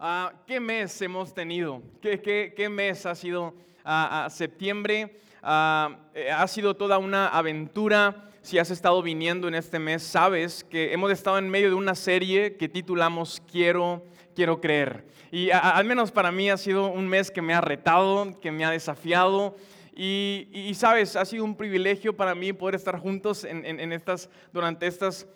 [0.00, 1.82] Ah, ¿Qué mes hemos tenido?
[2.00, 3.52] ¿Qué, qué, qué mes ha sido
[3.84, 5.18] ah, septiembre?
[5.42, 8.30] Eh, ha sido toda una aventura.
[8.40, 11.96] Si has estado viniendo en este mes, sabes que hemos estado en medio de una
[11.96, 14.04] serie que titulamos Quiero,
[14.36, 15.04] quiero creer.
[15.32, 18.64] Y al menos para mí ha sido un mes que me ha retado, que me
[18.64, 19.56] ha desafiado.
[19.96, 24.86] Y, sabes, ha sido un privilegio para mí poder estar juntos en, en, estas, durante
[24.86, 25.26] estas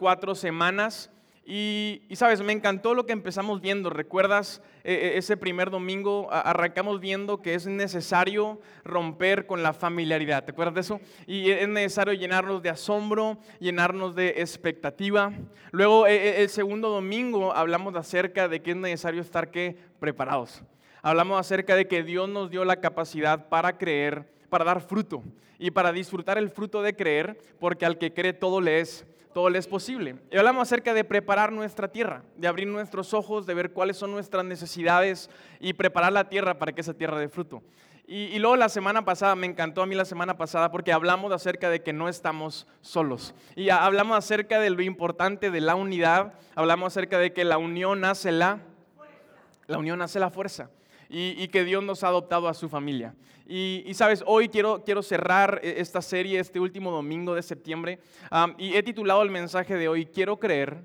[0.00, 1.08] cuatro semanas.
[1.50, 3.88] Y, sabes, me encantó lo que empezamos viendo.
[3.88, 6.28] ¿Recuerdas eh, eh, ese primer domingo?
[6.30, 10.44] Arrancamos viendo que es necesario romper con la familiaridad.
[10.44, 11.00] ¿Te acuerdas de eso?
[11.26, 15.32] Y es necesario llenarnos de asombro, llenarnos de expectativa.
[15.70, 19.74] Luego, el segundo domingo hablamos acerca de que es necesario estar ¿qué?
[20.00, 20.62] preparados.
[21.00, 25.22] Hablamos acerca de que Dios nos dio la capacidad para creer, para dar fruto
[25.58, 29.06] y para disfrutar el fruto de creer, porque al que cree todo le es
[29.38, 30.16] todo le es posible.
[30.32, 34.10] Y hablamos acerca de preparar nuestra tierra, de abrir nuestros ojos, de ver cuáles son
[34.10, 37.62] nuestras necesidades y preparar la tierra para que esa tierra dé fruto.
[38.08, 41.70] Y, luego la semana pasada, me encantó a mí la semana pasada porque hablamos acerca
[41.70, 43.32] de que no estamos solos.
[43.54, 48.04] Y hablamos acerca de lo importante de la unidad, hablamos acerca de que la unión
[48.04, 48.58] hace la,
[49.68, 50.68] la unión hace la fuerza
[51.08, 53.14] y, que Dios nos ha adoptado a su familia.
[53.46, 57.98] Y, sabes, hoy quiero, quiero cerrar e, esta serie, este último domingo de septiembre,
[58.58, 60.82] y he titulado el mensaje de hoy, quiero creer,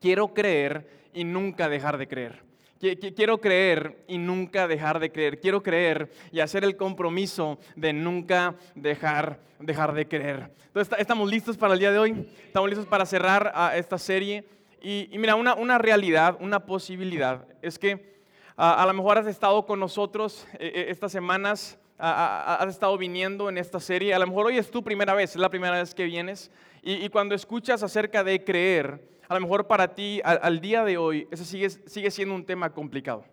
[0.00, 2.48] quiero creer y nunca dejar de creer.
[2.78, 5.40] Quiero creer y nunca dejar de creer.
[5.40, 10.52] Quiero creer y hacer el compromiso de nunca dejar, dejar de creer.
[10.66, 12.28] Entonces, ¿estamos listos para el día de hoy?
[12.46, 14.44] ¿Estamos listos para cerrar esta serie?
[14.80, 18.17] Y, y mira, una, una realidad, una posibilidad es que
[18.58, 23.56] a lo mejor has estado con nosotros eh, eh, estas semanas, has estado viniendo en
[23.56, 24.14] esta serie.
[24.14, 26.50] A lo mejor hoy es tu primera vez, es la primera vez que vienes.
[26.82, 31.26] Y, cuando escuchas acerca de creer, a lo mejor para ti, al, día de hoy,
[31.30, 33.24] ese sigue, sigue siendo un tema complicado.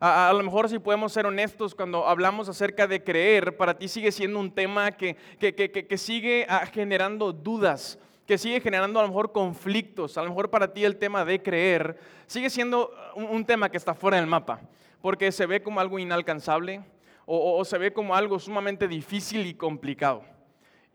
[0.00, 4.12] A, lo mejor si podemos ser honestos, cuando hablamos acerca de creer, para ti sigue
[4.12, 9.02] siendo un tema que, que, que, que sigue ah, generando dudas, que sigue generando a
[9.02, 13.44] lo mejor conflictos, a lo mejor para ti el tema de creer sigue siendo un,
[13.44, 14.62] tema que está fuera del mapa,
[15.02, 16.82] porque se ve como algo inalcanzable
[17.26, 20.24] o, se ve como algo sumamente difícil y complicado.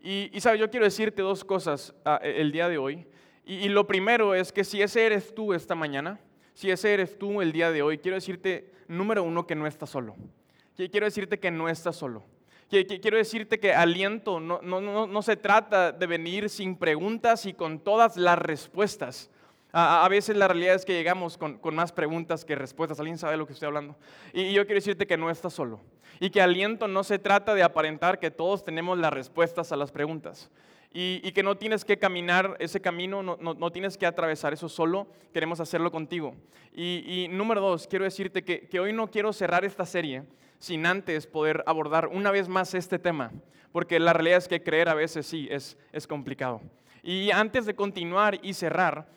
[0.00, 3.06] Y, y sabes, yo quiero decirte dos cosas ah, e, el día de hoy.
[3.44, 6.20] Y, y, lo primero es que si ese eres tú esta mañana,
[6.54, 9.90] si ese eres tú el día de hoy, quiero decirte, número uno, que no estás
[9.90, 10.14] solo.
[10.76, 12.24] Quiero decirte que no estás solo
[12.70, 17.52] quiero decirte que aliento no, no, no, no, se trata de venir sin preguntas y
[17.52, 19.28] con todas las respuestas.
[19.72, 22.98] A, veces la realidad es que llegamos con, con, más preguntas que respuestas.
[22.98, 23.96] ¿Alguien sabe de lo que estoy hablando?
[24.32, 25.80] Y, yo quiero decirte que no estás solo.
[26.18, 29.92] Y que aliento no se trata de aparentar que todos tenemos las respuestas a las
[29.92, 30.50] preguntas.
[30.92, 34.52] Y, y, que no tienes que caminar ese camino, no, no, no, tienes que atravesar
[34.52, 36.34] eso solo, queremos hacerlo contigo.
[36.74, 40.24] Y, y número dos, quiero decirte que, que, hoy no quiero cerrar esta serie
[40.60, 43.32] sin antes poder abordar una vez más este tema,
[43.72, 46.60] porque la realidad es que creer a veces sí es, es complicado.
[47.02, 49.08] Y antes de continuar y cerrar,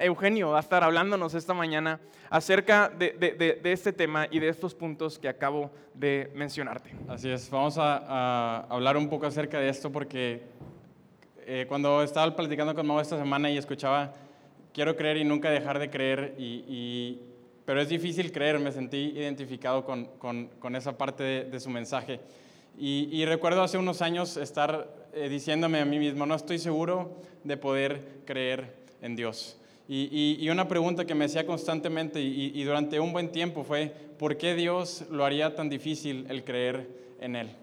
[0.00, 4.48] Eugenio va a estar hablándonos esta mañana acerca de, de, de, este tema y de
[4.48, 6.94] estos puntos que acabo de mencionarte.
[7.08, 10.42] Así es, vamos a, a hablar un poco acerca de esto porque
[11.44, 14.12] eh, cuando estaba platicando con Mau esta semana y escuchaba,
[14.72, 17.31] quiero creer y nunca dejar de creer y, y
[17.72, 22.20] pero es difícil creer, me sentí identificado con, con, con esa parte de, su mensaje.
[22.78, 27.16] Y, y, recuerdo hace unos años estar eh, diciéndome a mí mismo, no estoy seguro
[27.44, 29.56] de poder creer en Dios.
[29.88, 34.36] Y, y una pregunta que me hacía constantemente y, durante un buen tiempo fue, ¿por
[34.36, 36.90] qué Dios lo haría tan difícil el creer
[37.22, 37.56] en Él?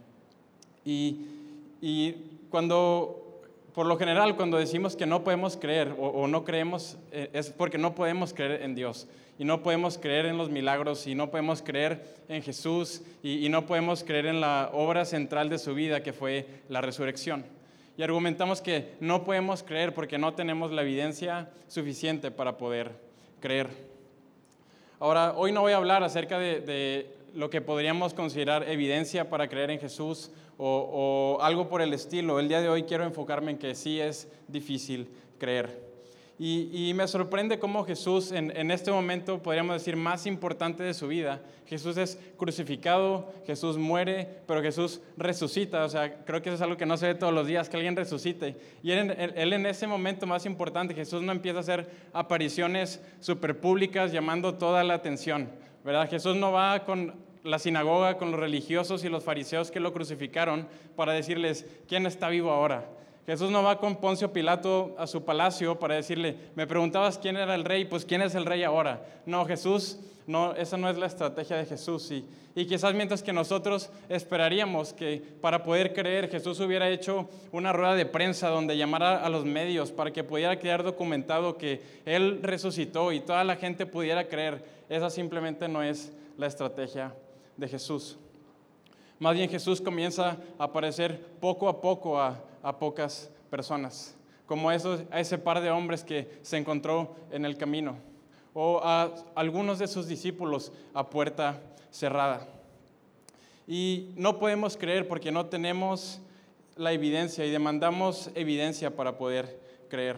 [0.84, 2.16] Y,
[2.50, 3.44] cuando,
[3.76, 7.52] por lo general, cuando decimos que no podemos creer o, o no creemos, eh, es
[7.52, 9.08] porque no podemos creer en Dios
[9.40, 13.66] y no podemos creer en los milagros y no podemos creer en Jesús y, no
[13.66, 17.46] podemos creer en la obra central de su vida que fue la resurrección.
[17.98, 22.92] Y argumentamos que no podemos creer porque no tenemos la evidencia suficiente para poder
[23.40, 23.70] creer.
[25.00, 29.70] Ahora, hoy no voy a hablar acerca de, lo que podríamos considerar evidencia para creer
[29.70, 32.40] en Jesús o, o algo por el estilo.
[32.42, 35.89] El día de hoy quiero enfocarme en que sí es difícil creer.
[36.42, 41.42] Y, me sorprende cómo Jesús, en, este momento, podríamos decir, más importante de su vida,
[41.66, 45.84] Jesús es crucificado, Jesús muere, pero Jesús resucita.
[45.84, 47.76] O sea, creo que eso es algo que no se ve todos los días, que
[47.76, 48.56] alguien resucite.
[48.82, 49.12] Y él,
[49.54, 54.86] en ese momento más importante, Jesús no empieza a hacer apariciones super públicas llamando toda
[54.86, 55.50] la atención.
[55.84, 56.10] ¿verdad?
[56.10, 60.70] Jesús no va con la sinagoga, con los religiosos y los fariseos que lo crucificaron
[60.96, 62.86] para decirles, ¿quién está vivo ahora?
[63.26, 67.54] Jesús no va con Poncio Pilato a su palacio para decirle, me preguntabas quién era
[67.54, 69.06] el rey, pues quién es el rey ahora.
[69.26, 72.10] No, Jesús, no, esa no es la estrategia de Jesús.
[72.12, 72.26] Y,
[72.56, 77.96] y quizás mientras que nosotros esperaríamos que para poder creer Jesús hubiera hecho una rueda
[77.96, 83.12] de prensa donde llamara a los medios para que pudiera quedar documentado que Él resucitó
[83.12, 87.14] y toda la gente pudiera creer, esa simplemente no es la estrategia
[87.56, 88.18] de Jesús.
[89.20, 92.42] Más bien Jesús comienza a aparecer poco a poco a,
[92.80, 94.16] pocas personas,
[94.46, 97.98] como esos, a ese par de hombres que se encontró en el camino,
[98.54, 101.62] o a algunos de sus discípulos a puerta
[101.92, 102.48] cerrada.
[103.68, 106.20] Y no podemos creer porque no tenemos
[106.76, 109.60] la evidencia y demandamos evidencia para poder
[109.90, 110.18] creer.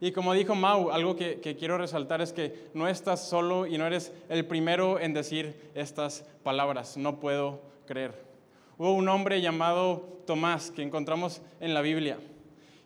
[0.00, 3.86] Y como dijo Mau, algo que, quiero resaltar es que no estás solo y no
[3.86, 8.31] eres el primero en decir estas palabras, no puedo creer.
[8.78, 12.18] Hubo un hombre llamado Tomás que encontramos en la Biblia.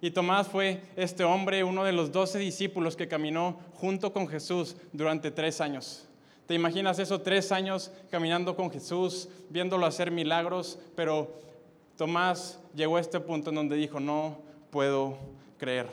[0.01, 4.77] Y Tomás fue este hombre, uno de los doce discípulos que caminó junto con Jesús
[4.93, 6.07] durante tres años.
[6.47, 7.23] ¿Te imaginas eso?
[7.23, 11.35] Tres años caminando con Jesús, viéndolo hacer milagros, pero
[11.97, 14.39] Tomás llegó a este punto en donde dijo, no
[14.71, 15.17] puedo
[15.59, 15.87] creer.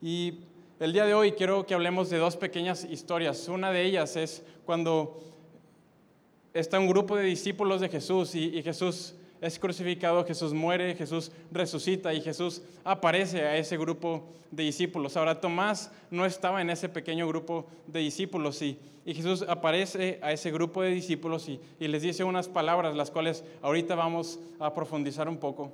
[0.00, 0.38] Y
[0.78, 3.48] el día de hoy quiero que hablemos de dos pequeñas historias.
[3.48, 5.20] Una de ellas es cuando
[6.58, 12.12] está un grupo de discípulos de Jesús y, Jesús es crucificado, Jesús muere, Jesús resucita
[12.12, 15.16] y Jesús aparece a ese grupo de discípulos.
[15.16, 20.32] Ahora Tomás no estaba en ese pequeño grupo de discípulos y, y Jesús aparece a
[20.32, 24.74] ese grupo de discípulos y, y, les dice unas palabras, las cuales ahorita vamos a
[24.74, 25.70] profundizar un poco.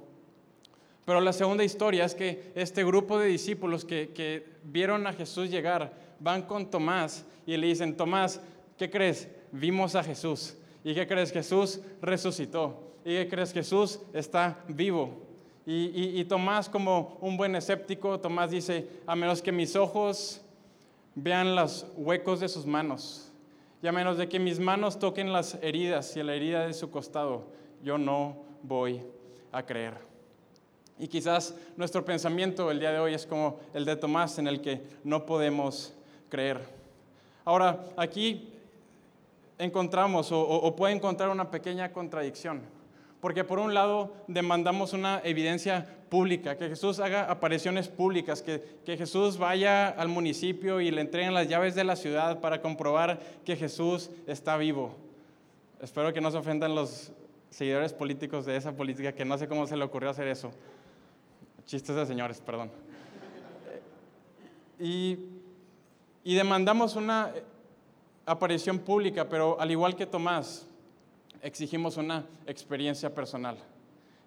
[1.06, 5.50] Pero la segunda historia es que este grupo de discípulos que, que vieron a Jesús
[5.50, 8.40] llegar van con Tomás y le dicen, Tomás,
[8.76, 9.28] ¿qué crees?
[9.52, 10.56] Vimos a Jesús.
[10.84, 11.32] ¿Y qué crees?
[11.32, 12.78] Jesús resucitó.
[13.04, 13.52] ¿Y qué crees?
[13.52, 15.24] Jesús está vivo.
[15.66, 20.42] Y, Tomás, como un buen escéptico, Tomás dice, a menos que mis ojos
[21.14, 23.32] vean los huecos de sus manos,
[23.82, 26.90] y a menos de que mis manos toquen las heridas y la herida de su
[26.90, 27.46] costado,
[27.82, 29.00] yo no voy
[29.52, 29.94] a creer.
[30.98, 34.60] Y quizás nuestro pensamiento el día de hoy es como el de Tomás, en el
[34.60, 35.94] que no podemos
[36.28, 36.60] creer.
[37.44, 38.53] Ahora, aquí
[39.58, 42.62] encontramos o, puede encontrar una pequeña contradicción.
[43.20, 48.96] Porque por un lado demandamos una evidencia pública, que Jesús haga apariciones públicas, que, que,
[48.98, 53.56] Jesús vaya al municipio y le entreguen las llaves de la ciudad para comprobar que
[53.56, 54.94] Jesús está vivo.
[55.80, 57.12] Espero que no se ofendan los
[57.50, 60.50] seguidores políticos de esa política, que no sé cómo se le ocurrió hacer eso.
[61.64, 62.70] Chistes de señores, perdón.
[64.78, 65.18] Y,
[66.24, 67.32] y demandamos una
[68.26, 70.66] aparición pública, pero al igual que Tomás,
[71.42, 73.58] exigimos una experiencia personal.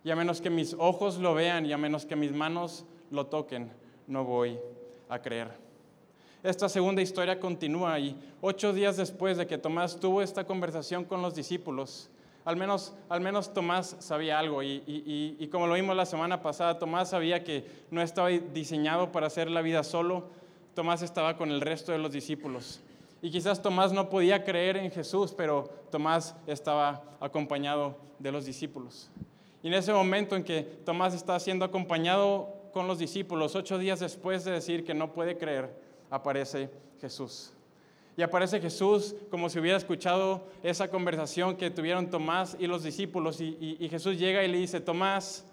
[0.03, 3.25] Y a menos que mis ojos lo vean y a menos que mis manos lo
[3.25, 3.71] toquen,
[4.05, 4.57] no voy
[5.09, 5.49] a creer.
[6.43, 11.21] Esta segunda historia continúa y ocho días después de que Tomás tuvo esta conversación con
[11.21, 12.09] los discípulos,
[12.45, 16.79] al menos, al menos Tomás sabía algo y, y como lo vimos la semana pasada,
[16.79, 20.29] Tomás sabía que no estaba diseñado para hacer la vida solo,
[20.73, 22.81] Tomás estaba con el resto de los discípulos.
[23.21, 29.09] Y quizás Tomás no podía creer en Jesús, pero Tomás estaba acompañado de los discípulos.
[29.63, 33.99] Y en ese momento en que Tomás está siendo acompañado con los discípulos, ocho días
[33.99, 35.73] después de decir que no puede creer,
[36.09, 36.69] aparece
[37.01, 37.53] Jesús.
[38.15, 43.41] Y aparece Jesús como si hubiera escuchado esa conversación que tuvieron Tomás y los discípulos.
[43.41, 45.45] Y, y Jesús llega y le dice, Tomás,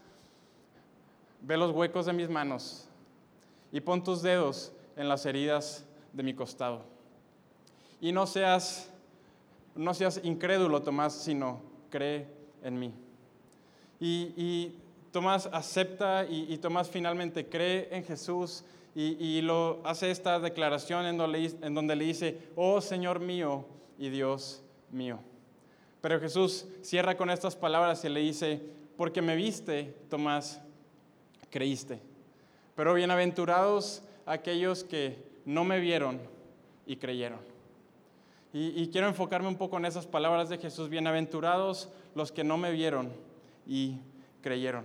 [1.43, 2.89] ve los huecos de mis manos
[3.71, 6.94] y pon tus dedos en las heridas de mi costado.
[8.05, 8.91] Y no seas,
[9.75, 12.27] no seas incrédulo, Tomás, sino cree
[12.63, 12.93] en mí.
[13.99, 14.75] Y,
[15.11, 18.63] Tomás acepta y, Tomás finalmente cree en Jesús
[18.95, 23.65] y, lo hace esta declaración en donde, en donde le dice, oh Señor mío
[23.99, 25.21] y Dios mío.
[26.03, 28.61] Pero Jesús cierra con estas palabras y le dice,
[28.99, 30.61] porque me viste, Tomás,
[31.49, 32.03] creíste.
[32.77, 36.21] Pero bienaventurados aquellos que no me vieron
[36.85, 37.54] y creyeron.
[38.57, 40.89] Y, quiero enfocarme un poco en esas palabras de Jesús.
[40.89, 43.11] Bienaventurados los que no me vieron
[43.67, 43.99] y
[44.43, 44.85] creyeron.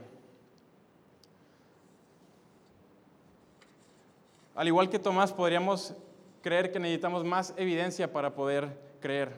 [4.56, 5.94] Al igual que Tomás, podríamos
[6.42, 9.38] creer que necesitamos más evidencia para poder creer.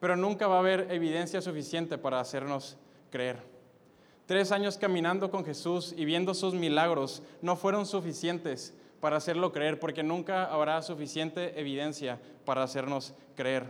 [0.00, 2.76] Pero nunca va a haber evidencia suficiente para hacernos
[3.12, 3.38] creer.
[4.26, 8.74] Tres años caminando con Jesús y viendo sus milagros no fueron suficientes
[9.04, 13.66] para hacerlo creer, porque nunca habrá suficiente evidencia para hacernos creer.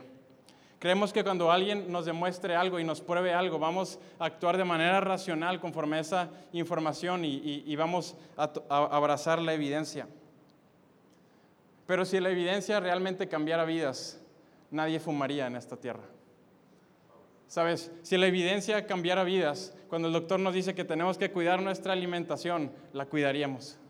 [0.79, 4.63] Creemos que cuando alguien nos demuestre algo y nos pruebe algo, vamos a actuar de
[4.63, 10.07] manera racional conforme a esa información y, vamos a abrazar la evidencia.
[11.85, 14.23] Pero si la evidencia realmente cambiara vidas,
[14.71, 16.05] nadie fumaría en esta tierra.
[17.49, 21.61] Sabes, si la evidencia cambiara vidas, cuando el doctor nos dice que tenemos que cuidar
[21.61, 23.81] nuestra alimentación, la cuidaríamos.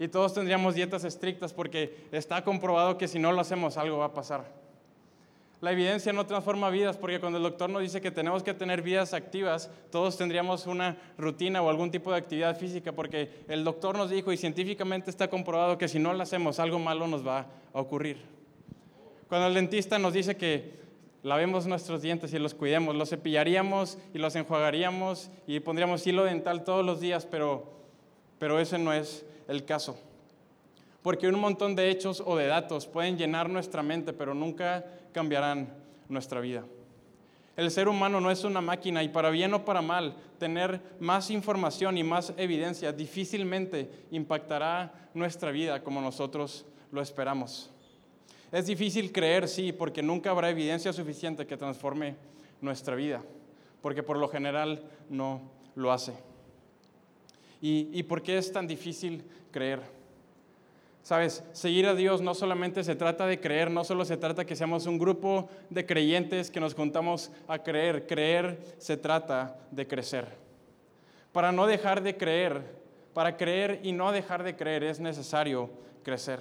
[0.00, 4.06] Y todos tendríamos dietas estrictas porque está comprobado que si no lo hacemos algo va
[4.06, 4.46] a pasar.
[5.60, 8.80] La evidencia no transforma vidas porque cuando el doctor nos dice que tenemos que tener
[8.80, 13.98] vidas activas, todos tendríamos una rutina o algún tipo de actividad física porque el doctor
[13.98, 17.40] nos dijo y científicamente está comprobado que si no lo hacemos algo malo nos va
[17.74, 18.16] a ocurrir.
[19.28, 20.80] Cuando el dentista nos dice que
[21.22, 26.64] lavemos nuestros dientes y los cuidemos, los cepillaríamos y los enjuagaríamos y pondríamos hilo dental
[26.64, 27.70] todos los días, pero,
[28.38, 29.98] pero ese no es el caso.
[31.02, 35.74] Porque un montón de hechos o de datos pueden llenar nuestra mente, pero nunca cambiarán
[36.08, 36.64] nuestra vida.
[37.56, 41.30] El ser humano no es una máquina y para bien o para mal, tener más
[41.30, 47.70] información y más evidencia difícilmente impactará nuestra vida como nosotros lo esperamos.
[48.52, 52.16] Es difícil creer, sí, porque nunca habrá evidencia suficiente que transforme
[52.60, 53.22] nuestra vida,
[53.82, 55.42] porque por lo general no
[55.74, 56.12] lo hace.
[57.60, 59.80] ¿Y, y por qué es tan difícil creer?
[61.02, 64.54] Sabes, seguir a Dios no solamente se trata de creer, no solo se trata que
[64.54, 70.28] seamos un grupo de creyentes que nos juntamos a creer, creer se trata de crecer.
[71.32, 72.62] Para no dejar de creer,
[73.14, 75.70] para creer y no dejar de creer es necesario
[76.02, 76.40] crecer.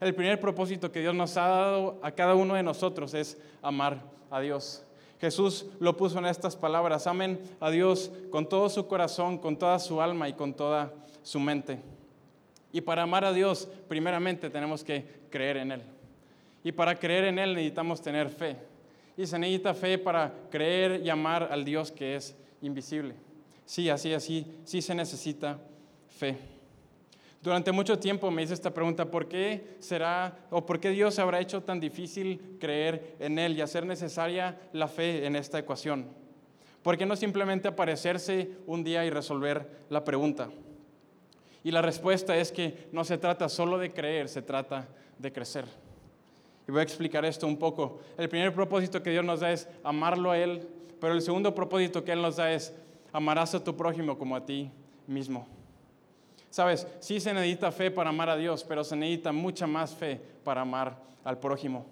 [0.00, 4.02] El primer propósito que Dios nos ha dado a cada uno de nosotros es amar
[4.30, 4.83] a Dios.
[5.20, 9.78] Jesús lo puso en estas palabras, amen a Dios con todo su corazón, con toda
[9.78, 10.92] su alma y con toda
[11.22, 11.78] su mente.
[12.72, 15.82] Y para amar a Dios, primeramente tenemos que creer en Él.
[16.64, 18.56] Y para creer en Él necesitamos tener fe.
[19.16, 23.14] Y se necesita fe para creer y amar al Dios que es invisible.
[23.64, 25.58] Sí, así, así, sí se necesita
[26.08, 26.53] fe.
[27.44, 31.40] Durante mucho tiempo me hice esta pregunta, ¿por qué será o por qué Dios habrá
[31.40, 36.06] hecho tan difícil creer en Él y hacer necesaria la fe en esta ecuación?
[36.82, 40.48] ¿Por qué no simplemente aparecerse un día y resolver la pregunta?
[41.62, 45.66] Y la respuesta es que no se trata solo de creer, se trata de crecer.
[46.66, 48.00] Y voy a explicar esto un poco.
[48.16, 50.66] El primer propósito que Dios nos da es amarlo a Él,
[50.98, 52.74] pero el segundo propósito que Él nos da es
[53.12, 54.70] amarás a tu prójimo como a ti
[55.06, 55.46] mismo.
[56.54, 60.20] Sabes, sí se necesita fe para amar a Dios, pero se necesita mucha más fe
[60.44, 61.84] para amar al prójimo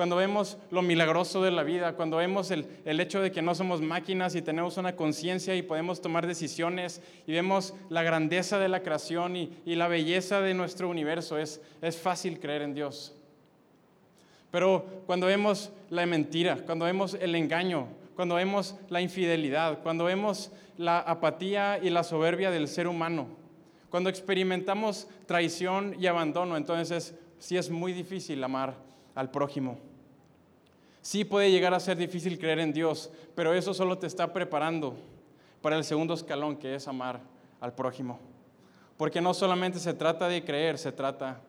[0.00, 3.82] cuando vemos lo milagroso de la vida, cuando vemos el, hecho de que no somos
[3.82, 8.82] máquinas y tenemos una conciencia y podemos tomar decisiones y vemos la grandeza de la
[8.82, 13.14] creación y, la belleza de nuestro universo, es, es fácil creer en Dios.
[14.50, 20.50] Pero cuando vemos la mentira, cuando vemos el engaño, cuando vemos la infidelidad, cuando vemos
[20.78, 23.39] la apatía y la soberbia del ser humano,
[23.90, 28.76] cuando experimentamos traición y abandono, entonces sí es muy difícil amar
[29.14, 29.78] al prójimo.
[31.02, 34.96] Sí puede llegar a ser difícil creer en Dios, pero eso solo te está preparando
[35.60, 37.20] para el segundo escalón, que es amar
[37.60, 38.20] al prójimo.
[38.96, 41.40] Porque no solamente se trata de creer, se trata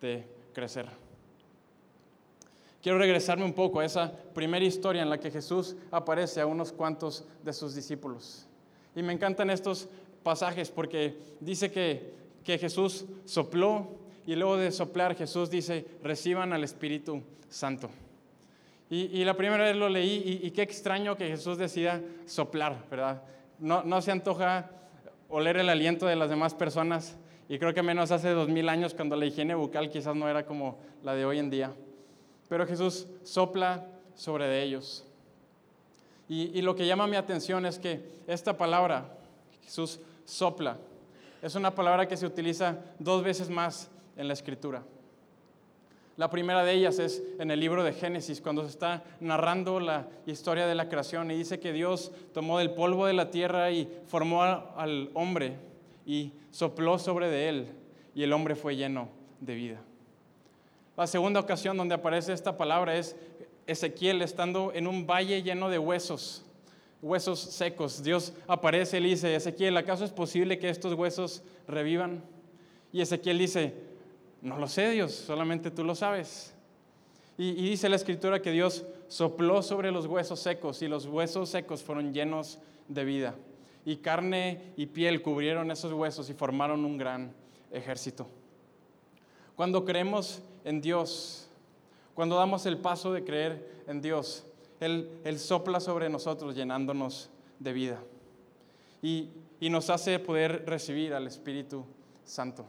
[0.00, 0.86] de crecer.
[2.82, 6.72] Quiero regresarme un poco a esa primera historia en la que Jesús aparece a unos
[6.72, 8.46] cuantos de sus discípulos.
[8.94, 9.88] Y me encantan estos
[10.26, 13.86] pasajes porque dice que, que Jesús sopló
[14.26, 17.90] y luego de soplar Jesús dice, reciban al Espíritu Santo.
[18.90, 23.22] Y, la primera vez lo leí y, qué extraño que Jesús decida soplar, ¿verdad?
[23.60, 24.68] No, no se antoja
[25.28, 27.16] oler el aliento de las demás personas
[27.48, 30.44] y creo que menos hace dos mil años cuando la higiene bucal quizás no era
[30.44, 31.72] como la de hoy en día.
[32.48, 35.04] Pero Jesús sopla sobre de ellos.
[36.28, 39.08] Y, y lo que llama mi atención es que esta palabra,
[39.62, 40.76] Jesús sopla,
[41.40, 44.82] es una palabra que se utiliza dos veces más en la escritura.
[46.16, 50.08] La primera de ellas es en el libro de Génesis, cuando se está narrando la
[50.24, 53.86] historia de la creación y dice que Dios tomó del polvo de la tierra y
[54.06, 55.58] formó al hombre
[56.06, 57.66] y sopló sobre de él
[58.14, 59.80] y el hombre fue lleno de vida.
[60.96, 63.14] La segunda ocasión donde aparece esta palabra es
[63.66, 66.45] Ezequiel estando en un valle lleno de huesos,
[67.02, 68.02] huesos secos.
[68.02, 72.22] Dios aparece y dice, Ezequiel, ¿acaso es posible que estos huesos revivan?
[72.92, 73.74] Y Ezequiel dice,
[74.42, 76.54] no lo sé, Dios, solamente tú lo sabes.
[77.38, 81.82] Y, dice la escritura que Dios sopló sobre los huesos secos y los huesos secos
[81.82, 83.34] fueron llenos de vida.
[83.84, 87.32] Y carne y piel cubrieron esos huesos y formaron un gran
[87.70, 88.26] ejército.
[89.54, 91.42] Cuando creemos en Dios,
[92.14, 94.46] Cuando damos el paso de creer en Dios,
[94.80, 98.00] Él, Él sopla sobre nosotros llenándonos de vida
[99.02, 99.30] y,
[99.60, 101.84] y nos hace poder recibir al Espíritu
[102.24, 102.66] Santo.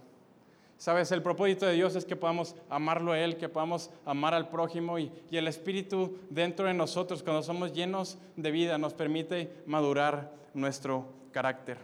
[0.78, 4.50] Sabes, el propósito de Dios es que podamos amarlo a Él, que podamos amar al
[4.50, 9.52] prójimo y, y, el Espíritu dentro de nosotros, cuando somos llenos de vida, nos permite
[9.66, 11.78] madurar nuestro carácter.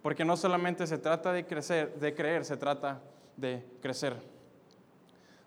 [0.00, 3.02] Porque no solamente se trata de crecer, de creer, se trata
[3.36, 4.14] de crecer.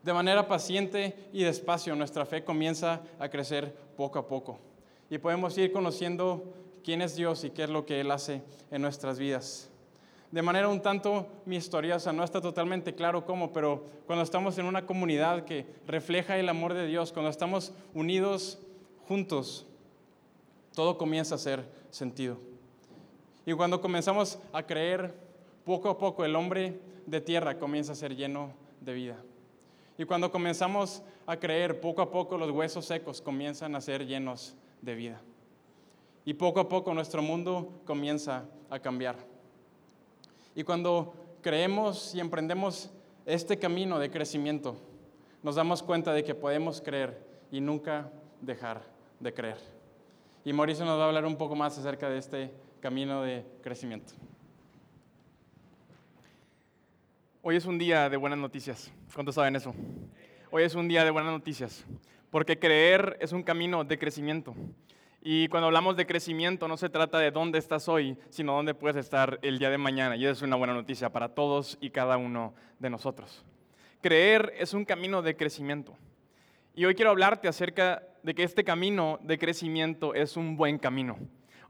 [0.04, 4.60] De manera paciente y despacio nuestra fe comienza a crecer poco a poco.
[5.10, 6.44] Y podemos ir conociendo
[6.84, 8.42] quién es Dios y qué es lo que Él hace
[8.72, 9.72] en nuestras vidas
[10.32, 14.86] de manera un tanto misteriosa, no está totalmente claro cómo, pero cuando estamos en una
[14.86, 18.58] comunidad que refleja el amor de Dios, cuando estamos unidos
[19.08, 19.68] juntos,
[20.74, 22.38] todo comienza a hacer sentido.
[23.46, 25.14] Y cuando comenzamos a creer,
[25.66, 29.18] poco a poco el hombre de tierra comienza a ser lleno de vida.
[30.02, 34.56] Y cuando comenzamos a creer, poco a poco los huesos secos comienzan a ser llenos
[34.82, 35.22] de vida.
[36.26, 39.16] Y poco a poco nuestro mundo comienza a cambiar.
[40.56, 42.90] Y cuando creemos y emprendemos
[43.28, 44.76] este camino de crecimiento,
[45.44, 48.10] nos damos cuenta de que podemos creer y nunca
[48.42, 48.82] dejar
[49.20, 49.60] de creer.
[50.44, 54.14] Y Mauricio nos va a hablar un poco más acerca de este camino de crecimiento.
[57.44, 58.94] Hoy es un día de buenas noticias.
[59.16, 59.74] ¿Cuántos saben eso?
[60.52, 61.88] Hoy es un día de buenas noticias,
[62.30, 64.54] porque creer es un camino de crecimiento.
[65.24, 68.96] Y cuando hablamos de crecimiento no se trata de dónde estás hoy, sino dónde puedes
[68.96, 70.16] estar el día de mañana.
[70.16, 73.44] Y eso es una buena noticia para todos y cada uno de nosotros.
[74.02, 75.98] Creer es un camino de crecimiento.
[76.76, 81.18] Y hoy quiero hablarte acerca de que este camino de crecimiento es un buen camino.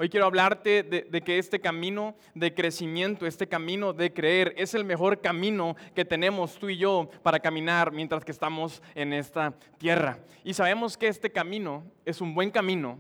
[0.02, 4.84] Hoy quiero hablarte de, que este camino de crecimiento, este camino de creer, es el
[4.84, 10.18] mejor camino que tenemos tú y yo para caminar mientras que estamos en esta tierra.
[10.44, 12.98] Y sabemos que este camino es un buen camino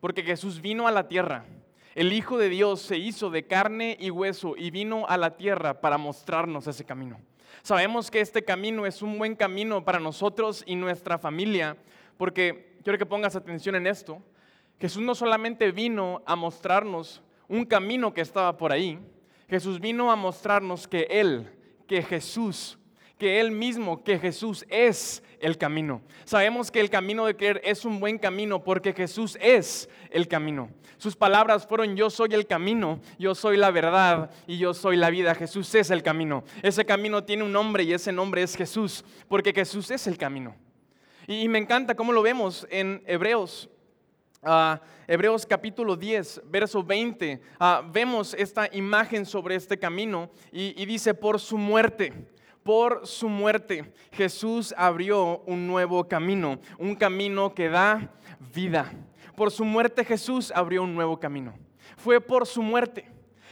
[0.00, 1.44] porque Jesús vino a la tierra.
[1.94, 5.80] El Hijo de Dios se hizo de carne y hueso y vino a la tierra
[5.80, 7.20] para mostrarnos ese camino.
[7.62, 11.76] Sabemos que este camino es un buen camino para nosotros y nuestra familia,
[12.16, 14.20] porque quiero que pongas atención en esto.
[14.80, 18.98] Jesús no solamente vino a mostrarnos un camino que estaba por ahí,
[19.48, 21.50] Jesús vino a mostrarnos que Él,
[21.86, 22.78] que Jesús
[23.20, 26.00] que Él mismo, que Jesús es el camino.
[26.24, 30.70] Sabemos que el camino de creer es un buen camino porque Jesús es el camino.
[30.96, 35.10] Sus palabras fueron yo soy el camino, yo soy la verdad y yo soy la
[35.10, 35.34] vida.
[35.34, 36.44] Jesús es el camino.
[36.62, 40.56] Ese camino tiene un nombre y ese nombre es Jesús porque Jesús es el camino.
[41.26, 43.69] Y, me encanta cómo lo vemos en Hebreos.
[44.42, 51.12] Uh, Hebreos capítulo 10, verso 20, uh, vemos esta imagen sobre este camino y, dice,
[51.12, 52.12] por su muerte
[52.62, 58.12] por su muerte, Jesús abrió un nuevo camino, un camino que da
[58.54, 58.92] vida.
[59.34, 61.54] Por su muerte Jesús abrió un nuevo camino.
[61.96, 63.06] Fue por su muerte.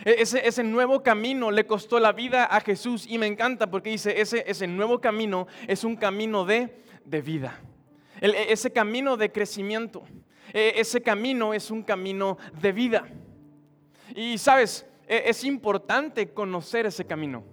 [0.05, 4.21] E-, ese, nuevo camino le costó la vida a Jesús y me encanta porque dice,
[4.21, 7.59] ese, ese nuevo camino es un camino de, de vida.
[8.21, 10.05] E-, ese camino de crecimiento,
[10.53, 13.09] ese camino es un camino de vida.
[14.15, 17.45] Y sabes, es importante conocer ese camino.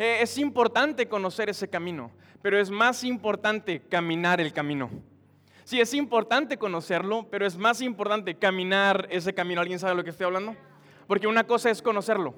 [0.00, 4.88] Eh, es importante conocer ese camino, pero es más importante caminar el camino.
[5.64, 9.60] Sí, es importante conocerlo, pero es más importante caminar ese camino.
[9.60, 10.56] ¿Alguien sabe lo que estoy hablando?
[11.06, 12.34] Porque una cosa es conocerlo,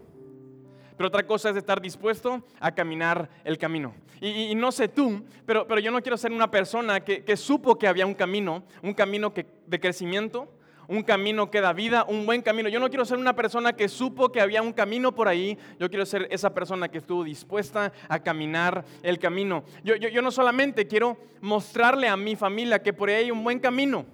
[0.96, 3.94] pero otra cosa es estar dispuesto a caminar el camino.
[4.20, 7.88] Y, no sé tú, pero, pero yo no quiero ser una persona que, supo que
[7.88, 10.48] había un camino, un camino que, de crecimiento,
[10.86, 12.68] un camino que da vida, un buen camino.
[12.68, 15.88] Yo no quiero ser una persona que supo que había un camino por ahí, yo
[15.88, 19.64] quiero ser esa persona que estuvo dispuesta a caminar el camino.
[19.82, 23.58] Yo, yo, no solamente quiero mostrarle a mi familia que por ahí hay un buen
[23.58, 24.06] camino,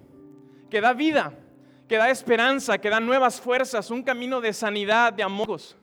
[0.69, 1.33] que da vida,
[1.87, 5.75] que da esperanza, que da nuevas fuerzas, un camino de sanidad, de amigos.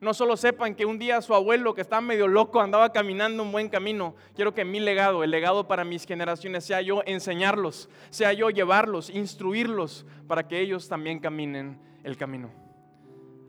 [0.00, 3.50] No solo sepan que un día su abuelo, que estaba medio loco, andaba caminando un
[3.50, 4.14] buen camino.
[4.34, 9.08] Quiero que mi legado, el legado para mis generaciones, sea yo enseñarlos, sea yo llevarlos,
[9.08, 12.50] instruirlos, para que ellos también caminen el camino.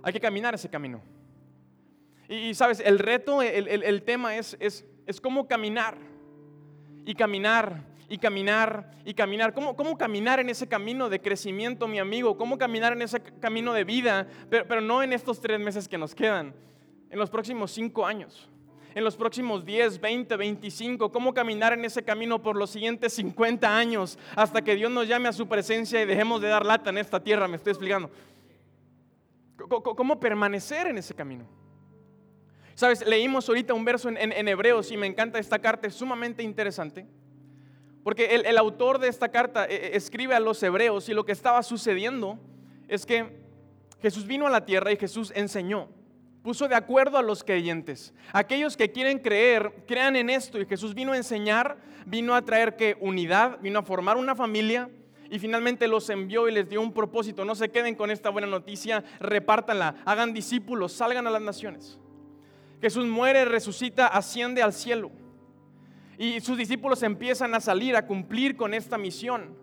[0.04, 1.02] Hay que caminar ese camino.
[2.30, 5.98] Y, sabes, el reto, el, el tema es, es, es cómo caminar.
[7.06, 9.54] Y caminar y caminar y caminar.
[9.54, 12.38] ¿Cómo, ¿Cómo, caminar en ese camino de crecimiento, mi amigo?
[12.38, 14.28] ¿Cómo caminar en ese camino de vida?
[14.50, 16.54] Pero, pero no en estos tres meses que nos quedan,
[17.10, 18.50] en los próximos cinco años,
[18.96, 21.12] en los próximos 10, 20, 25.
[21.12, 25.28] ¿Cómo caminar en ese camino por los siguientes 50 años hasta que Dios nos llame
[25.30, 27.48] a su presencia y dejemos de dar lata en esta tierra?
[27.48, 28.10] Me estoy explicando.
[29.70, 31.46] ¿Cómo permanecer en ese camino?
[32.76, 35.96] Sabes, leímos ahorita un verso en, en, en Hebreos y me encanta esta carta, es
[35.96, 37.08] sumamente interesante
[38.08, 41.26] Porque el, el autor de esta carta eh, eh, escribe a los hebreos y lo
[41.26, 42.40] que estaba sucediendo
[42.88, 43.38] es que
[44.02, 45.90] Jesús vino a la tierra y Jesús enseñó
[46.42, 48.14] puso de acuerdo a los creyentes.
[48.32, 50.58] Aquellos que quieren creer, crean en esto.
[50.58, 54.90] Y Jesús vino a enseñar, vino a traer que unidad, vino a formar una familia
[55.30, 57.44] y finalmente los envió y les dio un propósito.
[57.44, 62.00] No se queden con esta buena noticia, repártanla, hagan discípulos, salgan a las naciones.
[62.80, 65.12] Jesús muere, resucita, asciende al cielo.
[66.18, 69.56] Y sus discípulos empiezan a salir a cumplir con esta misión.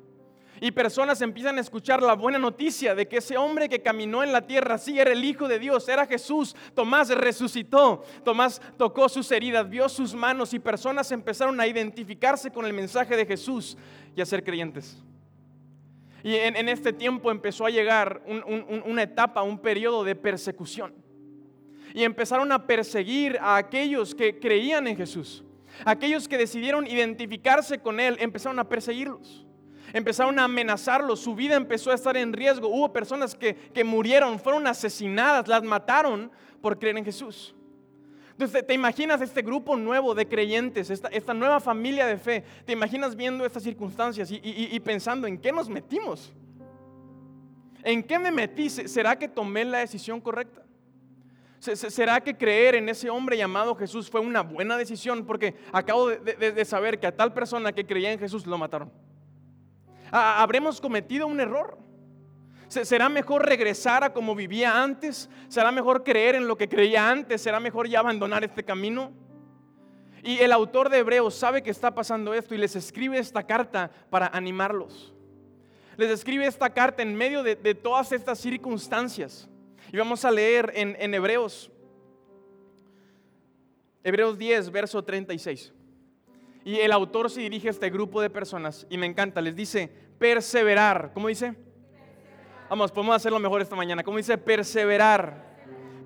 [0.61, 4.33] Y personas empiezan a escuchar la buena noticia de que ese hombre que caminó en
[4.33, 6.55] la tierra sí era el Hijo de Dios, era Jesús.
[6.75, 12.65] Tomás resucitó, Tomás tocó sus heridas, vio sus manos y personas empezaron a identificarse con
[12.67, 13.77] el mensaje de Jesús
[14.17, 15.03] y a ser creyentes.
[16.23, 18.23] Y en, este tiempo empezó a llegar
[18.87, 20.95] una etapa, un periodo de persecución.
[21.93, 25.45] Y empezaron a perseguir a aquellos que creían en Jesús.
[25.85, 29.45] Aquellos que decidieron identificarse con Él, empezaron a perseguirlos
[29.95, 32.69] empezaron a amenazarlos, su vida empezó a estar en riesgo.
[32.69, 37.55] Hubo personas que, murieron, fueron asesinadas, las mataron por creer en Jesús.
[38.33, 42.45] Entonces, ¿te imaginas este grupo nuevo de creyentes, esta, nueva familia de fe?
[42.65, 46.33] ¿Te imaginas viendo estas circunstancias y, pensando en qué nos metimos?
[47.85, 48.69] ¿En qué me metí?
[48.69, 50.64] ¿Será que tomé la decisión correcta?
[51.75, 55.25] ¿Será que creer en ese hombre llamado Jesús fue una buena decisión?
[55.25, 58.93] Porque acabo de saber que a tal persona que creía en Jesús lo mataron.
[60.11, 61.79] ¿Habremos cometido un error?
[62.69, 65.29] ¿Será mejor regresar a como vivía antes?
[65.49, 67.41] ¿Será mejor creer en lo que creía antes?
[67.41, 69.13] ¿Será mejor ya abandonar este camino?
[70.23, 73.91] Y el autor de Hebreos sabe que está pasando esto y les escribe esta carta
[74.11, 75.15] para animarlos.
[75.97, 79.49] Les escribe esta carta en medio de, todas estas circunstancias.
[79.95, 81.71] Y vamos a leer en, en Hebreos,
[84.03, 85.73] Hebreos 10, verso 36.
[86.65, 89.89] Y el autor se dirige a este grupo de personas y me encanta, les dice,
[90.19, 91.13] perseverar.
[91.15, 91.55] ¿Cómo dice?
[92.69, 94.03] Vamos, podemos hacerlo mejor esta mañana.
[94.03, 94.37] ¿Cómo dice?
[94.37, 95.55] Perseverar.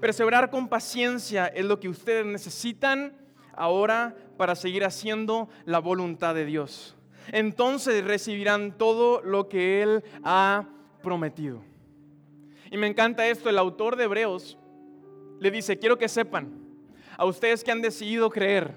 [0.03, 3.17] Perseverar con paciencia es lo que ustedes necesitan
[3.55, 6.95] ahora para seguir haciendo la voluntad de Dios.
[7.33, 10.69] Entonces recibirán todo lo que Él ha
[11.03, 11.63] prometido.
[12.71, 14.59] Y me encanta esto, el autor de Hebreos
[15.41, 16.53] le dice, quiero que sepan,
[17.17, 18.75] a ustedes que han decidido creer,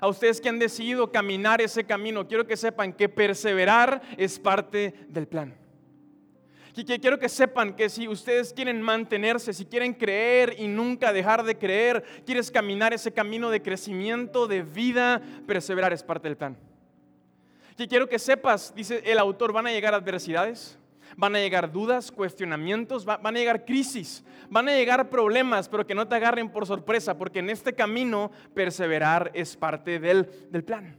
[0.00, 4.94] a ustedes que han decidido caminar ese camino, quiero que sepan que perseverar es parte
[5.08, 5.54] del plan.
[6.72, 11.58] Quiero que sepan que si ustedes quieren mantenerse, si quieren creer y nunca dejar de
[11.58, 16.56] creer, quieres caminar ese camino de crecimiento, de vida, perseverar es parte del plan.
[17.88, 20.78] Quiero que sepas, dice el autor, van a llegar adversidades,
[21.16, 25.94] van a llegar dudas, cuestionamientos, van a llegar crisis, van a llegar problemas, pero que
[25.94, 30.26] no te agarren por sorpresa, porque en este camino perseverar es parte del,
[30.64, 30.96] plan.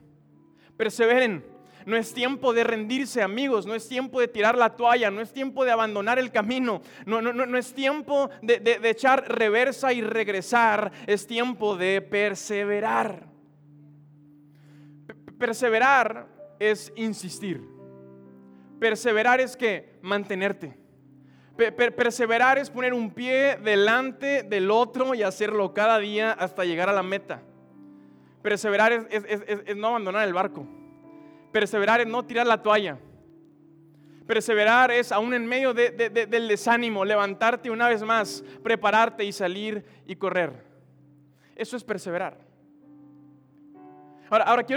[0.78, 1.45] Perseveren.
[1.84, 3.65] No es tiempo de rendirse, amigos.
[3.65, 5.10] No es tiempo de tirar la toalla.
[5.10, 6.84] No es tiempo de abandonar el camino.
[7.08, 10.91] No, no, no, es tiempo de, de echar reversa y regresar.
[11.08, 13.26] Es tiempo de perseverar.
[15.39, 16.28] Perseverar
[16.60, 17.71] es insistir.
[18.82, 20.76] Perseverar es que mantenerte.
[21.56, 26.94] perseverar es poner un pie delante del otro y hacerlo cada día hasta llegar a
[26.94, 27.44] la meta.
[28.41, 30.65] Perseverar es, no abandonar el barco.
[31.52, 32.98] Perseverar es no tirar la toalla.
[34.26, 40.15] Perseverar es aún en medio del desánimo, levantarte una vez más, prepararte y salir y
[40.15, 40.54] correr.
[41.56, 42.36] Eso es perseverar.
[44.28, 44.70] Ahora, ahora quiero